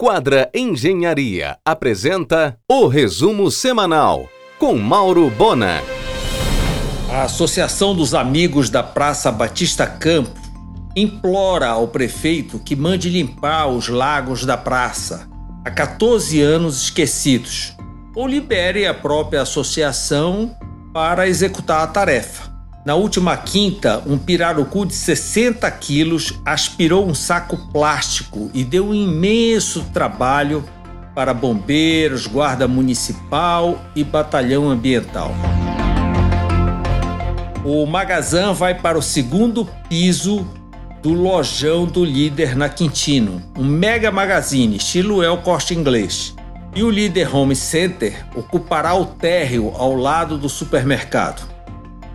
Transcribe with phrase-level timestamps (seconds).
[0.00, 5.82] Quadra Engenharia apresenta o resumo semanal com Mauro Bona.
[7.10, 10.38] A Associação dos Amigos da Praça Batista Campo
[10.94, 15.28] implora ao prefeito que mande limpar os lagos da praça,
[15.64, 17.76] há 14 anos esquecidos,
[18.14, 20.56] ou libere a própria associação
[20.94, 22.47] para executar a tarefa.
[22.84, 28.94] Na última quinta, um pirarucu de 60 quilos aspirou um saco plástico e deu um
[28.94, 30.64] imenso trabalho
[31.14, 35.32] para bombeiros, guarda municipal e batalhão ambiental.
[37.64, 40.46] O Magazan vai para o segundo piso
[41.02, 46.34] do lojão do líder na Quintino, um mega magazine estilo El Corte Inglês.
[46.74, 51.57] E o líder Home Center ocupará o térreo ao lado do supermercado.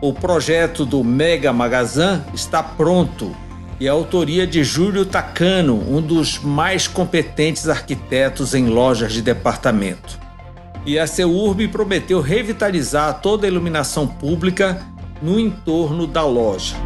[0.00, 3.34] O projeto do Mega Magazan está pronto
[3.80, 10.18] e é autoria de Júlio Tacano, um dos mais competentes arquitetos em lojas de departamento.
[10.84, 14.82] E a Seurb prometeu revitalizar toda a iluminação pública
[15.22, 16.76] no entorno da loja.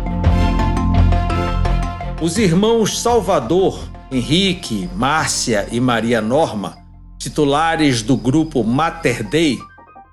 [2.23, 3.81] Os irmãos Salvador,
[4.11, 6.77] Henrique, Márcia e Maria Norma,
[7.19, 9.59] titulares do grupo Mater Dei,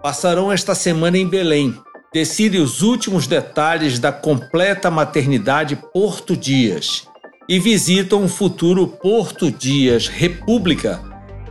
[0.02, 1.76] passarão esta semana em Belém.
[2.14, 7.06] Decidem os últimos detalhes da completa maternidade Porto Dias
[7.50, 11.02] e visitam o futuro Porto Dias República,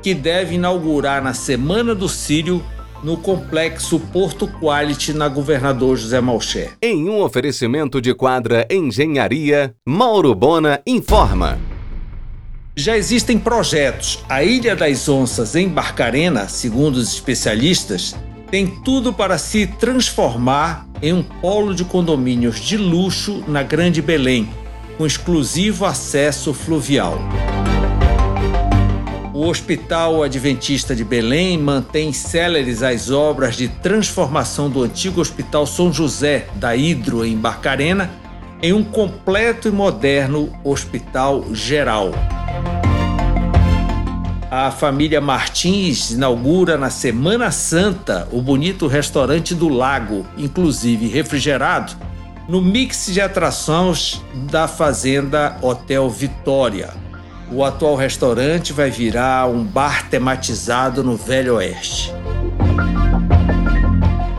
[0.03, 2.65] que deve inaugurar na Semana do Sírio
[3.05, 6.73] no complexo Porto Quality na Governador José Malcher.
[6.81, 11.59] Em um oferecimento de quadra Engenharia, Mauro Bona informa.
[12.75, 14.25] Já existem projetos.
[14.29, 18.15] A Ilha das Onças em Barcarena, segundo os especialistas,
[18.51, 24.49] tem tudo para se transformar em um polo de condomínios de luxo na Grande Belém,
[24.97, 27.19] com exclusivo acesso fluvial.
[29.35, 35.93] O Hospital Adventista de Belém mantém céleres as obras de transformação do antigo Hospital São
[35.93, 38.11] José da Hidro em Barcarena
[38.63, 42.13] em um completo e moderno hospital geral.
[44.49, 51.95] A família Martins inaugura na Semana Santa o bonito restaurante do Lago, inclusive refrigerado,
[52.49, 56.91] no mix de atrações da Fazenda Hotel Vitória.
[57.51, 62.13] O atual restaurante vai virar um bar tematizado no Velho Oeste.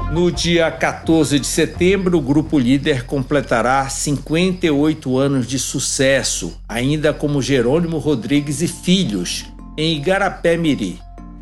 [0.10, 7.42] No dia 14 de setembro, o grupo líder completará 58 anos de sucesso, ainda como
[7.42, 9.46] Jerônimo Rodrigues e Filhos,
[9.78, 11.00] em Igarapé Miri.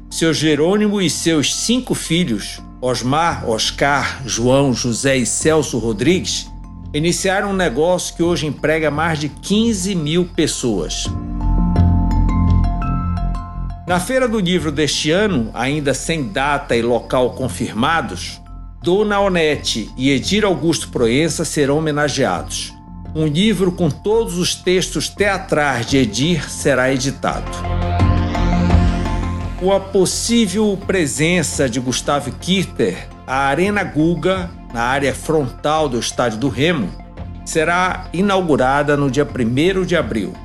[0.09, 6.51] Seu Jerônimo e seus cinco filhos, Osmar, Oscar, João, José e Celso Rodrigues,
[6.93, 11.05] iniciaram um negócio que hoje emprega mais de 15 mil pessoas.
[13.87, 18.41] Na Feira do Livro deste ano, ainda sem data e local confirmados,
[18.81, 22.73] Dona Onete e Edir Augusto Proença serão homenageados.
[23.15, 27.94] Um livro com todos os textos teatrais de Edir será editado.
[29.65, 36.37] Com a possível presença de Gustavo Kirter, a Arena Guga, na área frontal do Estádio
[36.37, 36.87] do Remo,
[37.43, 40.35] será inaugurada no dia 1 de abril.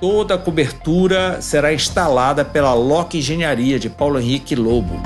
[0.00, 5.02] Toda a cobertura será instalada pela Loki Engenharia de Paulo Henrique Lobo.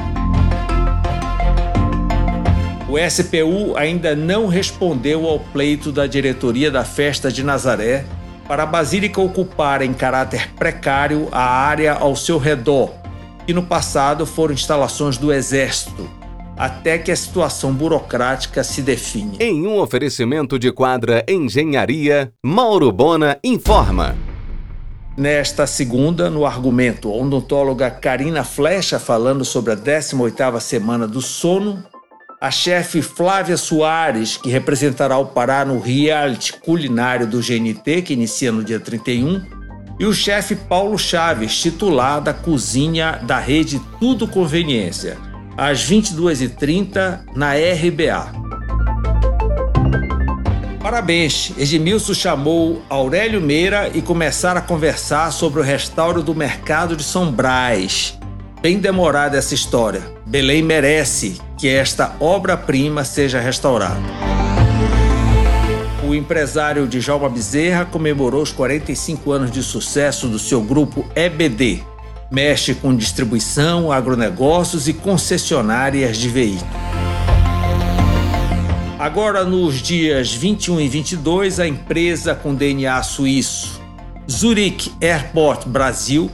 [2.86, 8.04] O SPU ainda não respondeu ao pleito da diretoria da Festa de Nazaré
[8.46, 13.02] para a Basílica ocupar em caráter precário a área ao seu redor,
[13.46, 16.08] que no passado foram instalações do Exército,
[16.56, 19.36] até que a situação burocrática se define.
[19.40, 24.16] Em um oferecimento de quadra Engenharia, Mauro Bona informa.
[25.16, 31.84] Nesta segunda, no argumento, a odontóloga Karina Flecha falando sobre a 18ª semana do sono,
[32.40, 38.50] a chefe Flávia Soares, que representará o Pará no reality culinário do GNT, que inicia
[38.50, 39.40] no dia 31,
[39.98, 45.16] e o chefe Paulo Chaves, titular da cozinha da rede Tudo Conveniência,
[45.56, 48.44] às 22h30 na RBA.
[50.84, 51.52] Parabéns!
[51.56, 57.32] Edmilson chamou Aurélio Meira e começaram a conversar sobre o restauro do mercado de São
[57.32, 58.18] Brás.
[58.60, 60.02] Bem demorada essa história.
[60.26, 64.33] Belém merece que esta obra-prima seja restaurada.
[66.14, 71.82] O empresário Djalma Bezerra comemorou os 45 anos de sucesso do seu grupo EBD.
[72.30, 76.72] Mexe com distribuição, agronegócios e concessionárias de veículos.
[78.96, 83.82] Agora, nos dias 21 e 22, a empresa com DNA suíço
[84.30, 86.30] Zurich Airport Brasil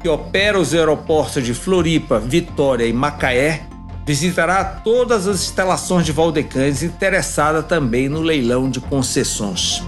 [0.00, 3.62] que opera os aeroportos de Floripa, Vitória e Macaé,
[4.04, 9.82] visitará todas as instalações de Valdecães interessada também no leilão de concessões.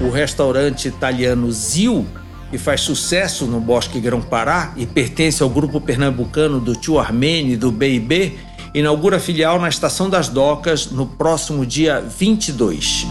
[0.00, 2.06] O restaurante italiano Zil,
[2.50, 7.56] que faz sucesso no Bosque Grão-Pará e pertence ao grupo pernambucano do Tio Armênio e
[7.56, 8.38] do B&B,
[8.74, 13.06] inaugura filial na Estação das Docas no próximo dia 22.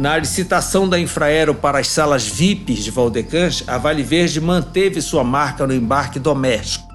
[0.00, 5.22] Na licitação da Infraero para as salas VIPs de Valdecans, a Vale Verde manteve sua
[5.22, 6.88] marca no embarque doméstico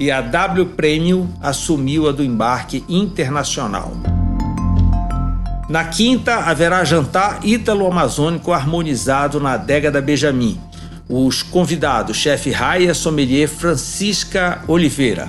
[0.00, 3.92] e a W Premium assumiu a do embarque internacional.
[5.68, 10.58] Na quinta, haverá jantar ítalo-amazônico harmonizado na adega da Benjamin.
[11.10, 15.28] Os convidados, chefe Raia Sommelier Francisca Oliveira.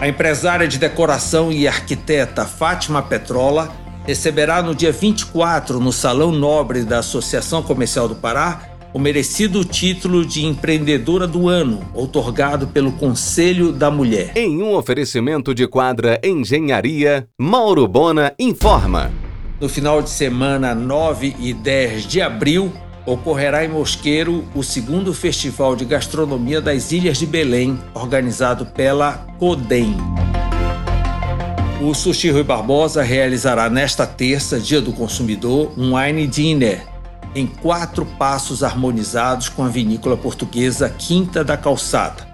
[0.00, 6.82] A empresária de decoração e arquiteta Fátima Petrola receberá no dia 24, no Salão Nobre
[6.82, 13.72] da Associação Comercial do Pará, o merecido título de Empreendedora do Ano, outorgado pelo Conselho
[13.72, 14.32] da Mulher.
[14.36, 19.10] Em um oferecimento de quadra Engenharia, Mauro Bona informa.
[19.58, 22.70] No final de semana 9 e 10 de abril,
[23.06, 29.96] ocorrerá em Mosqueiro o segundo Festival de Gastronomia das Ilhas de Belém, organizado pela CODEM.
[31.84, 36.86] O Sushi Rui Barbosa realizará nesta terça, Dia do Consumidor, um wine dinner
[37.34, 42.24] em quatro passos harmonizados com a vinícola portuguesa Quinta da Calçada.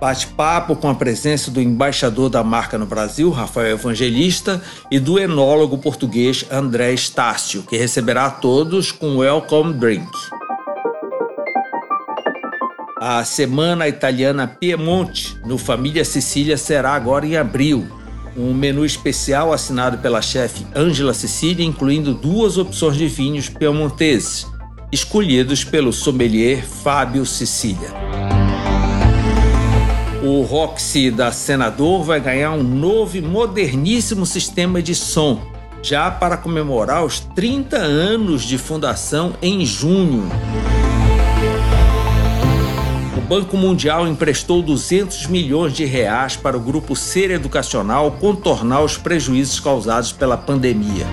[0.00, 5.78] Bate-papo com a presença do embaixador da marca no Brasil, Rafael Evangelista, e do enólogo
[5.78, 10.06] português André Estácio, que receberá a todos com welcome drink.
[13.00, 18.00] A Semana Italiana Piemonte, no Família Sicília, será agora em abril,
[18.36, 24.46] um menu especial assinado pela chefe Angela Cecília, incluindo duas opções de vinhos piemonteses,
[24.90, 27.90] escolhidos pelo sommelier Fábio Cecília.
[30.22, 35.40] O Roxy da Senador vai ganhar um novo e moderníssimo sistema de som,
[35.82, 40.28] já para comemorar os 30 anos de fundação em junho.
[43.32, 49.58] Banco Mundial emprestou 200 milhões de reais para o grupo Ser Educacional contornar os prejuízos
[49.58, 51.06] causados pela pandemia.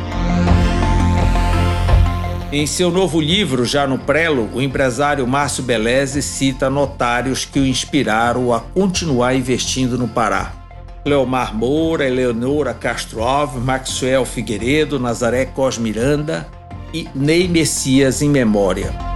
[2.52, 7.66] Em seu novo livro, já no prelo, o empresário Márcio Beleze cita notários que o
[7.66, 10.52] inspiraram a continuar investindo no Pará.
[11.06, 16.46] Cleomar Moura, Eleonora Castro Alves, Maxwell Figueiredo, Nazaré Cos Miranda
[16.94, 19.09] e Ney Messias em memória.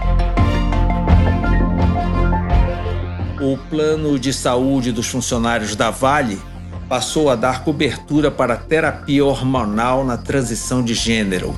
[3.51, 6.39] O plano de saúde dos funcionários da Vale
[6.87, 11.53] passou a dar cobertura para terapia hormonal na transição de gênero.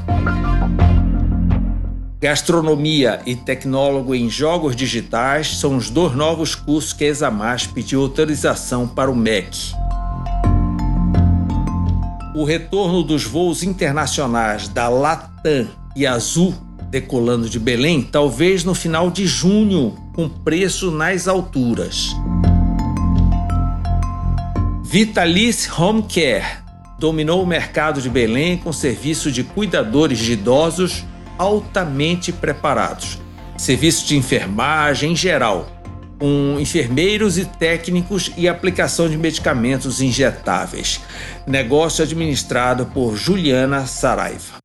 [2.19, 8.01] Gastronomia e tecnólogo em jogos digitais são os dois novos cursos que a Examas pediu
[8.01, 9.55] autorização para o MEC.
[12.33, 16.64] O retorno dos voos internacionais da Latam e Azul
[16.95, 22.15] decolando de Belém, talvez no final de junho, com preço nas alturas.
[24.81, 26.63] Vitalice Home Care
[26.97, 31.03] dominou o mercado de Belém com serviço de cuidadores de idosos
[31.37, 33.19] altamente preparados.
[33.57, 35.67] Serviço de enfermagem em geral,
[36.17, 41.01] com enfermeiros e técnicos e aplicação de medicamentos injetáveis.
[41.45, 44.64] Negócio administrado por Juliana Saraiva.